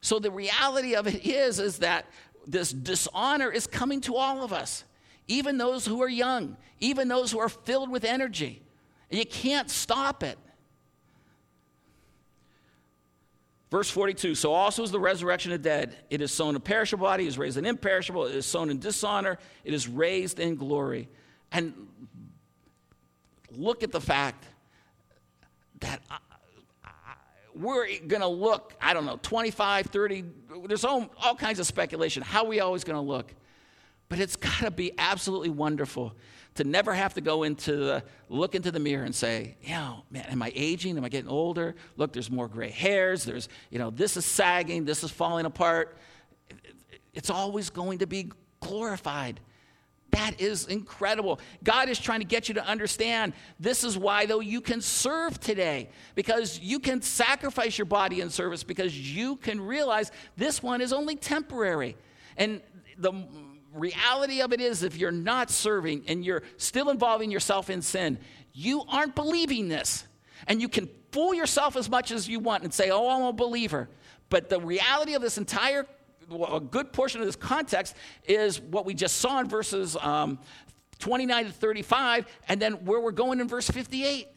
[0.00, 2.06] So the reality of it is is that
[2.46, 4.84] this dishonor is coming to all of us.
[5.28, 8.62] Even those who are young, even those who are filled with energy.
[9.10, 10.38] You can't stop it.
[13.70, 15.96] Verse 42 So also is the resurrection of the dead.
[16.10, 18.78] It is sown a perishable body, it is raised an imperishable, it is sown in
[18.78, 21.08] dishonor, it is raised in glory.
[21.50, 21.88] And
[23.56, 24.44] look at the fact
[25.80, 26.02] that
[27.54, 30.24] we're going to look, I don't know, 25, 30,
[30.66, 32.22] there's all, all kinds of speculation.
[32.22, 33.34] How are we always going to look?
[34.08, 36.14] But it's got to be absolutely wonderful
[36.54, 40.04] to never have to go into the, look into the mirror and say, you know,
[40.10, 40.98] man, am I aging?
[40.98, 41.74] Am I getting older?
[41.96, 43.24] Look, there's more gray hairs.
[43.24, 44.84] There's, you know, this is sagging.
[44.84, 45.96] This is falling apart.
[47.14, 49.40] It's always going to be glorified.
[50.12, 51.40] That is incredible.
[51.64, 55.40] God is trying to get you to understand this is why, though, you can serve
[55.40, 60.82] today because you can sacrifice your body in service because you can realize this one
[60.82, 61.96] is only temporary.
[62.36, 62.60] And
[62.98, 63.12] the
[63.72, 68.18] reality of it is, if you're not serving and you're still involving yourself in sin,
[68.52, 70.06] you aren't believing this.
[70.46, 73.32] And you can fool yourself as much as you want and say, oh, I'm a
[73.32, 73.88] believer.
[74.28, 75.86] But the reality of this entire
[76.32, 80.38] a good portion of this context is what we just saw in verses um,
[80.98, 84.28] 29 to 35, and then where we're going in verse 58.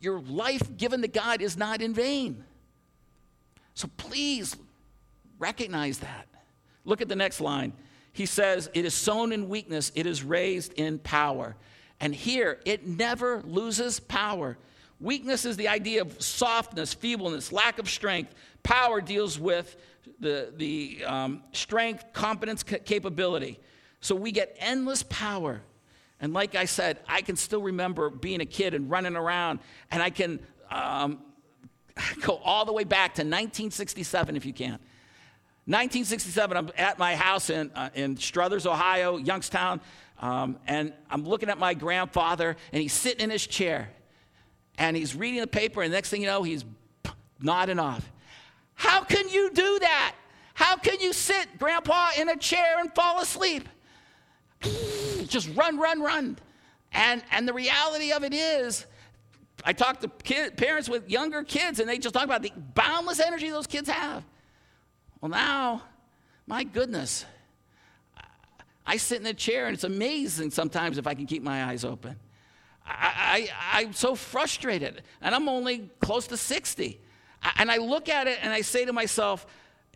[0.00, 2.44] Your life given to God is not in vain.
[3.74, 4.56] So please
[5.38, 6.26] recognize that.
[6.84, 7.72] Look at the next line.
[8.12, 11.54] He says, It is sown in weakness, it is raised in power.
[12.00, 14.56] And here, it never loses power.
[15.00, 18.34] Weakness is the idea of softness, feebleness, lack of strength.
[18.62, 19.76] Power deals with
[20.18, 23.60] the, the um, strength, competence, capability.
[24.00, 25.62] So we get endless power.
[26.20, 30.02] And like I said, I can still remember being a kid and running around, and
[30.02, 30.40] I can
[30.70, 31.20] um,
[32.22, 34.78] go all the way back to 1967 if you can.
[35.66, 39.80] 1967, I'm at my house in, uh, in Struthers, Ohio, Youngstown,
[40.18, 43.90] um, and I'm looking at my grandfather, and he's sitting in his chair,
[44.78, 46.64] and he's reading the paper, and the next thing you know, he's
[47.40, 48.10] nodding off.
[48.74, 50.14] How can you do that?
[50.54, 53.68] How can you sit, Grandpa, in a chair and fall asleep?
[55.26, 56.38] Just run, run, run.
[56.92, 58.86] And, and the reality of it is,
[59.64, 63.20] I talk to kid, parents with younger kids, and they just talk about the boundless
[63.20, 64.24] energy those kids have.
[65.20, 65.82] Well, now,
[66.46, 67.26] my goodness,
[68.86, 71.84] I sit in a chair, and it's amazing sometimes if I can keep my eyes
[71.84, 72.16] open.
[72.88, 77.00] I, I, I'm so frustrated, and I'm only close to 60.
[77.56, 79.46] And I look at it and I say to myself,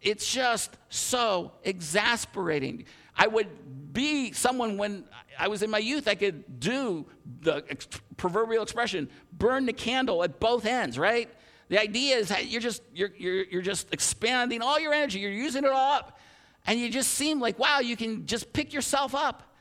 [0.00, 2.84] it's just so exasperating.
[3.16, 5.04] I would be someone when
[5.38, 7.06] I was in my youth, I could do
[7.40, 11.28] the ex- proverbial expression, burn the candle at both ends, right?
[11.68, 15.30] The idea is that you're just, you're, you're, you're just expanding all your energy, you're
[15.30, 16.18] using it all up,
[16.66, 19.54] and you just seem like, wow, you can just pick yourself up.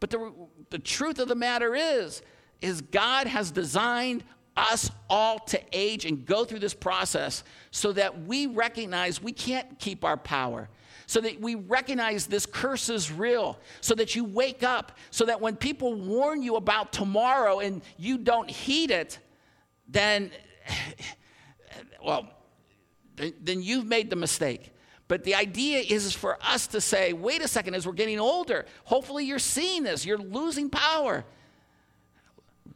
[0.00, 0.32] But the,
[0.70, 2.22] the truth of the matter is,
[2.62, 4.24] is God has designed
[4.56, 9.78] us all to age and go through this process so that we recognize we can't
[9.78, 10.68] keep our power
[11.12, 15.42] so that we recognize this curse is real, so that you wake up, so that
[15.42, 19.18] when people warn you about tomorrow and you don't heed it,
[19.86, 20.30] then,
[22.04, 22.30] well,
[23.16, 24.72] then you've made the mistake.
[25.06, 28.64] But the idea is for us to say, wait a second, as we're getting older,
[28.84, 31.26] hopefully you're seeing this, you're losing power.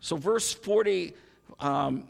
[0.00, 1.14] So, verse 40,
[1.60, 2.08] um,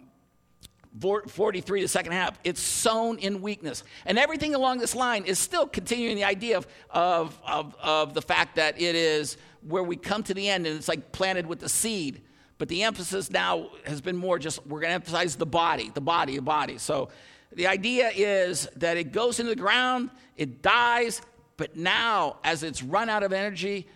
[1.01, 3.85] 43, the second half, it's sown in weakness.
[4.07, 8.23] And everything along this line is still continuing the idea of, of, of, of, the
[8.23, 11.61] fact that it is where we come to the end and it's like planted with
[11.61, 12.23] the seed.
[12.59, 16.01] But the emphasis now has been more just we're going to emphasize the body, the
[16.01, 16.79] body, the body.
[16.79, 17.11] So
[17.53, 21.21] the idea is that it goes into the ground, it dies,
[21.59, 23.87] but now as it's run out of energy,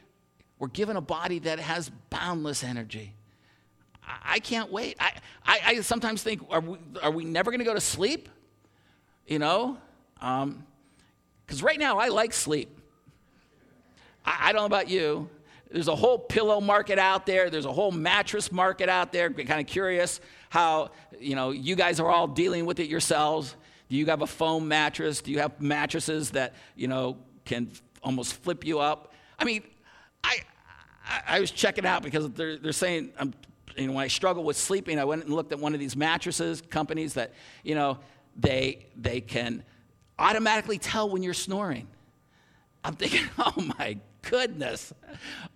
[0.58, 3.14] we're given a body that has boundless energy.
[4.24, 4.96] I can't wait.
[5.00, 5.12] I,
[5.44, 8.28] I, I sometimes think, are we, are we never going to go to sleep?
[9.26, 9.78] You know?
[10.14, 10.64] Because um,
[11.62, 12.78] right now, I like sleep.
[14.24, 15.28] I, I don't know about you.
[15.70, 17.48] There's a whole pillow market out there.
[17.48, 19.30] There's a whole mattress market out there.
[19.30, 20.90] kind of curious how,
[21.20, 23.54] you know, you guys are all dealing with it yourselves.
[23.88, 25.20] Do you have a foam mattress?
[25.20, 27.70] Do you have mattresses that, you know, can
[28.02, 29.12] almost flip you up?
[29.38, 29.62] I mean,
[30.24, 30.38] I,
[31.04, 33.32] I, I was checking out because they're, they're saying, I'm
[33.76, 35.96] you know, when I struggled with sleeping, I went and looked at one of these
[35.96, 37.98] mattresses companies that, you know,
[38.36, 39.64] they, they can
[40.18, 41.88] automatically tell when you're snoring.
[42.84, 44.92] I'm thinking, oh my goodness.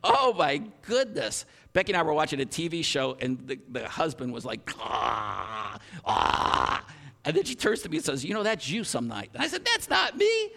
[0.02, 1.46] Oh my goodness.
[1.72, 5.78] Becky and I were watching a TV show, and the, the husband was like, ah,
[6.04, 6.84] ah.
[7.24, 9.30] And then she turns to me and says, You know, that's you some night.
[9.34, 10.52] And I said, That's not me.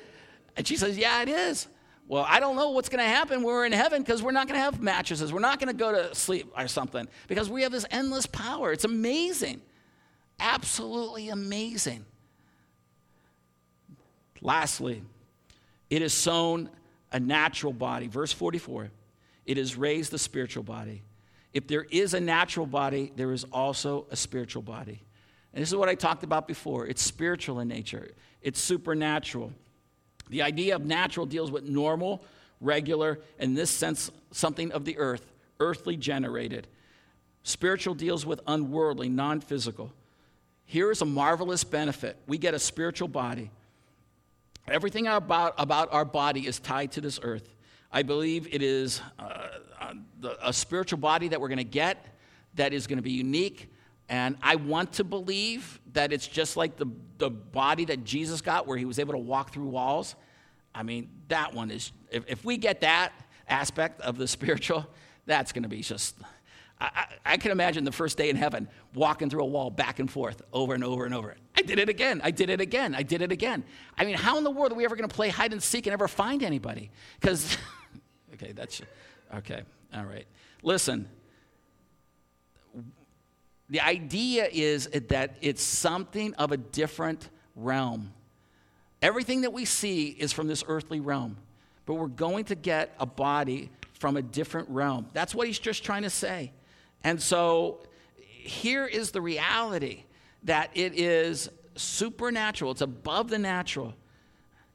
[0.56, 1.68] And she says, Yeah, it is.
[2.08, 4.48] Well, I don't know what's going to happen when we're in heaven because we're not
[4.48, 5.34] going to have mattresses.
[5.34, 8.72] We're not going to go to sleep or something because we have this endless power.
[8.72, 9.62] It's amazing.
[10.40, 12.06] Absolutely amazing.
[14.42, 15.04] Lastly,
[15.90, 16.70] it is sown
[17.12, 18.08] a natural body.
[18.08, 18.90] Verse 44
[19.46, 21.02] it is raised the spiritual body.
[21.54, 25.02] If there is a natural body, there is also a spiritual body.
[25.54, 29.52] And this is what I talked about before it's spiritual in nature, it's supernatural.
[30.30, 32.24] The idea of natural deals with normal,
[32.60, 36.68] regular, in this sense, something of the earth, earthly generated.
[37.44, 39.94] Spiritual deals with unworldly, non physical.
[40.66, 43.52] Here is a marvelous benefit we get a spiritual body.
[44.68, 47.56] Everything about, about our body is tied to this earth.
[47.90, 49.48] I believe it is uh,
[49.80, 49.96] a,
[50.44, 52.06] a spiritual body that we're going to get
[52.56, 53.72] that is going to be unique.
[54.10, 56.88] And I want to believe that it's just like the,
[57.18, 60.16] the body that Jesus got, where he was able to walk through walls.
[60.74, 63.12] I mean, that one is, if, if we get that
[63.50, 64.86] aspect of the spiritual,
[65.26, 66.16] that's going to be just,
[66.80, 70.00] I, I, I, can imagine the first day in heaven walking through a wall back
[70.00, 71.36] and forth over and over and over.
[71.56, 72.22] I did it again.
[72.24, 72.96] I did it again.
[72.96, 73.64] I did it again.
[73.98, 75.86] I mean, how in the world are we ever going to play hide and seek
[75.86, 76.92] and ever find anybody?
[77.20, 77.58] Because,
[78.36, 78.82] okay, that's,
[79.36, 80.28] okay, all right.
[80.64, 81.10] Listen,
[83.70, 88.14] the idea is that it's something of a different realm.
[89.02, 91.38] Everything that we see is from this earthly realm,
[91.86, 95.08] but we're going to get a body from a different realm.
[95.14, 96.52] That's what he's just trying to say.
[97.04, 97.80] And so
[98.16, 100.04] here is the reality
[100.44, 103.94] that it is supernatural, it's above the natural.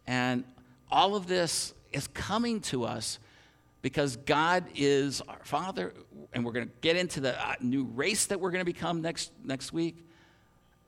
[0.07, 0.45] And
[0.91, 3.19] all of this is coming to us
[3.81, 5.93] because God is our Father,
[6.33, 9.03] and we're going to get into the uh, new race that we're going to become
[9.03, 10.07] next, next week.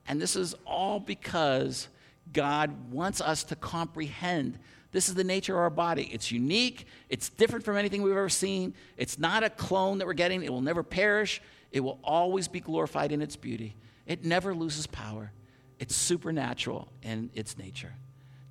[0.06, 1.88] And this is all because
[2.32, 4.58] God wants us to comprehend
[4.94, 6.08] this is the nature of our body.
[6.12, 8.74] It's unique, it's different from anything we've ever seen.
[8.96, 11.42] It's not a clone that we're getting, it will never perish,
[11.72, 13.74] it will always be glorified in its beauty.
[14.06, 15.32] It never loses power.
[15.80, 17.92] It's supernatural in its nature.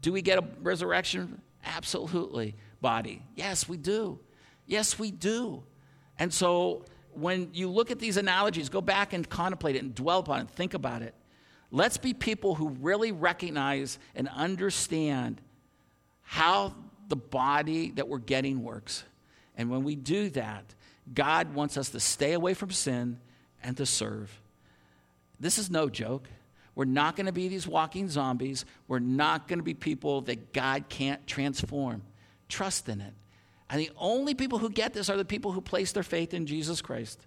[0.01, 1.41] Do we get a resurrection?
[1.63, 2.55] Absolutely.
[2.81, 3.23] Body.
[3.35, 4.19] Yes, we do.
[4.65, 5.63] Yes, we do.
[6.19, 10.19] And so when you look at these analogies, go back and contemplate it and dwell
[10.19, 11.13] upon it, think about it.
[11.71, 15.41] Let's be people who really recognize and understand
[16.21, 16.75] how
[17.07, 19.03] the body that we're getting works.
[19.57, 20.65] And when we do that,
[21.13, 23.19] God wants us to stay away from sin
[23.63, 24.39] and to serve.
[25.39, 26.27] This is no joke.
[26.75, 28.65] We're not going to be these walking zombies.
[28.87, 32.03] We're not going to be people that God can't transform.
[32.49, 33.13] Trust in it.
[33.73, 36.45] And the only people who get this are the people who place their faith in
[36.45, 37.25] Jesus Christ.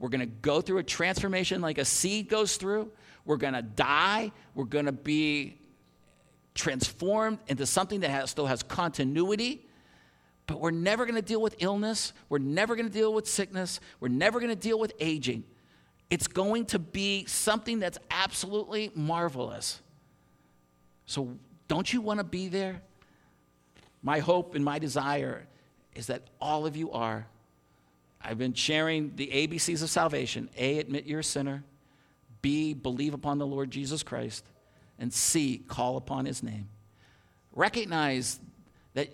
[0.00, 2.90] We're going to go through a transformation like a seed goes through.
[3.24, 4.32] We're going to die.
[4.56, 5.60] We're going to be
[6.56, 9.68] transformed into something that has, still has continuity.
[10.48, 12.12] But we're never going to deal with illness.
[12.28, 13.78] We're never going to deal with sickness.
[14.00, 15.44] We're never going to deal with aging.
[16.10, 19.80] It's going to be something that's absolutely marvelous.
[21.06, 22.82] So, don't you want to be there?
[24.02, 25.46] My hope and my desire
[25.94, 27.26] is that all of you are.
[28.22, 31.64] I've been sharing the ABCs of salvation A, admit you're a sinner.
[32.42, 34.44] B, believe upon the Lord Jesus Christ.
[34.98, 36.68] And C, call upon his name.
[37.52, 38.38] Recognize
[38.94, 39.08] that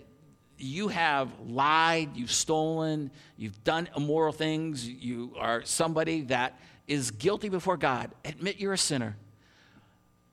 [0.57, 7.49] you have lied, you've stolen, you've done immoral things, you are somebody that is guilty
[7.49, 8.11] before God.
[8.25, 9.17] Admit you're a sinner.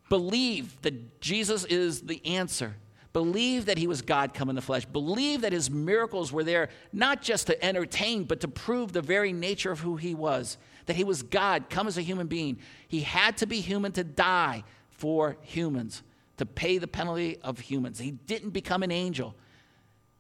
[0.09, 2.75] Believe that Jesus is the answer.
[3.15, 4.85] Believe that he was God come in the flesh.
[4.85, 9.33] Believe that his miracles were there not just to entertain, but to prove the very
[9.33, 10.59] nature of who he was.
[10.87, 12.59] That he was God come as a human being.
[12.89, 16.03] He had to be human to die for humans,
[16.39, 18.01] to pay the penalty of humans.
[18.01, 19.37] He didn't become an angel.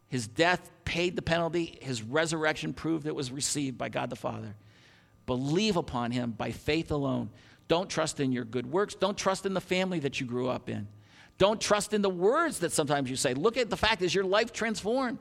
[0.07, 4.55] His death paid the penalty, his resurrection proved it was received by God the Father.
[5.27, 7.31] Believe upon him by faith alone.
[7.67, 8.95] Don't trust in your good works.
[8.95, 10.87] Don't trust in the family that you grew up in.
[11.39, 13.35] Don't trust in the words that sometimes you say.
[13.35, 15.18] Look at the fact is your life transformed.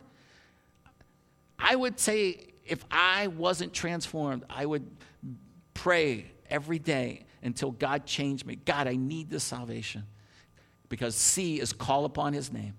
[1.57, 4.85] I would say if I wasn't transformed, I would
[5.73, 8.55] pray every day until God changed me.
[8.55, 10.03] God, I need this salvation.
[10.89, 12.75] Because C is call upon his name.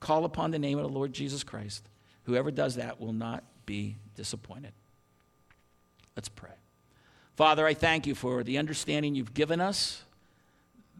[0.00, 1.88] Call upon the name of the Lord Jesus Christ.
[2.24, 4.72] Whoever does that will not be disappointed.
[6.16, 6.50] Let's pray.
[7.36, 10.02] Father, I thank you for the understanding you've given us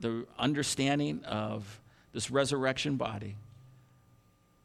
[0.01, 1.80] the understanding of
[2.12, 3.36] this resurrection body.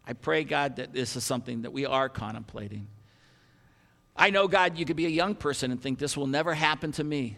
[0.05, 2.87] I pray, God, that this is something that we are contemplating.
[4.15, 6.91] I know, God, you could be a young person and think this will never happen
[6.93, 7.37] to me.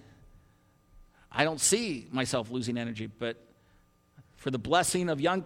[1.32, 3.38] I don't see myself losing energy, but
[4.36, 5.46] for the blessing of young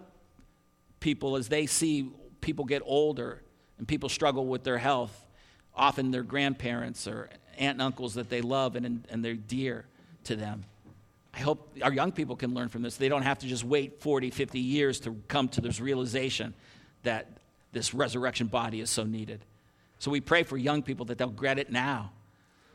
[0.99, 3.41] people as they see people get older
[3.77, 5.27] and people struggle with their health,
[5.75, 9.85] often their grandparents or aunt and uncles that they love and, and they're dear
[10.25, 10.63] to them.
[11.39, 12.97] I hope our young people can learn from this.
[12.97, 16.53] They don't have to just wait 40, 50 years to come to this realization
[17.03, 17.37] that
[17.71, 19.45] this resurrection body is so needed.
[19.99, 22.11] So we pray for young people that they'll get it now.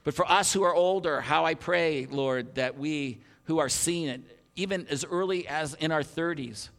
[0.02, 4.08] But for us who are older, how I pray, Lord, that we who are seeing
[4.08, 4.22] it,
[4.56, 6.70] even as early as in our 30s,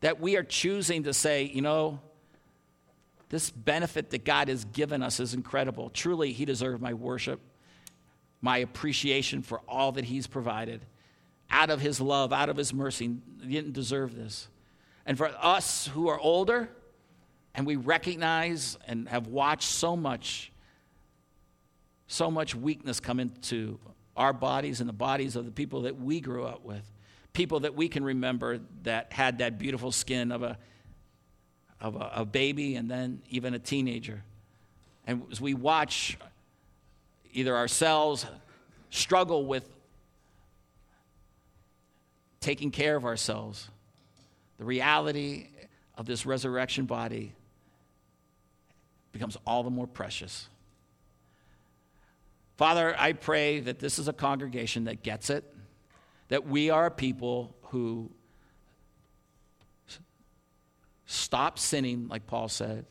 [0.00, 2.00] that we are choosing to say, you know,
[3.28, 5.90] this benefit that God has given us is incredible.
[5.90, 7.40] Truly, He deserves my worship,
[8.40, 10.80] my appreciation for all that He's provided
[11.50, 13.16] out of his love, out of his mercy.
[13.42, 14.48] He didn't deserve this.
[15.06, 16.68] And for us who are older
[17.54, 20.52] and we recognize and have watched so much,
[22.06, 23.78] so much weakness come into
[24.16, 26.82] our bodies and the bodies of the people that we grew up with,
[27.32, 30.58] people that we can remember that had that beautiful skin of a,
[31.80, 34.22] of a, a baby and then even a teenager.
[35.06, 36.18] And as we watch
[37.32, 38.26] either ourselves
[38.90, 39.68] struggle with
[42.40, 43.68] taking care of ourselves,
[44.58, 45.48] the reality
[45.96, 47.32] of this resurrection body
[49.12, 50.48] becomes all the more precious.
[52.56, 55.44] Father, I pray that this is a congregation that gets it,
[56.28, 58.10] that we are a people who
[61.06, 62.84] stop sinning, like Paul said,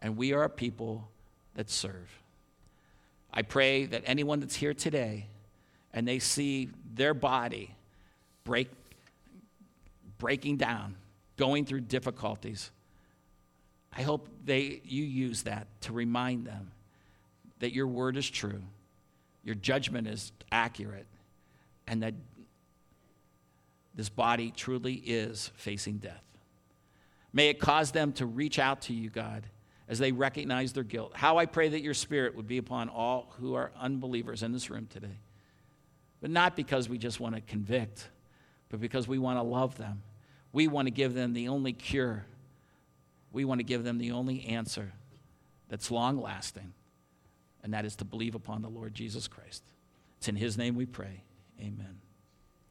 [0.00, 1.08] and we are a people
[1.54, 2.08] that serve.
[3.32, 5.26] I pray that anyone that's here today
[5.92, 7.74] and they see their body
[8.48, 8.70] break,
[10.16, 10.96] breaking down,
[11.36, 12.70] going through difficulties,
[13.94, 16.70] I hope they, you use that to remind them
[17.58, 18.62] that your word is true,
[19.44, 21.06] your judgment is accurate,
[21.86, 22.14] and that
[23.94, 26.24] this body truly is facing death.
[27.34, 29.44] May it cause them to reach out to you, God,
[29.88, 31.12] as they recognize their guilt.
[31.14, 34.70] How I pray that your spirit would be upon all who are unbelievers in this
[34.70, 35.18] room today.
[36.22, 38.08] But not because we just want to convict,
[38.68, 40.02] but because we want to love them.
[40.52, 42.24] We want to give them the only cure.
[43.32, 44.92] We want to give them the only answer
[45.68, 46.72] that's long lasting,
[47.62, 49.62] and that is to believe upon the Lord Jesus Christ.
[50.16, 51.22] It's in His name we pray.
[51.60, 52.00] Amen.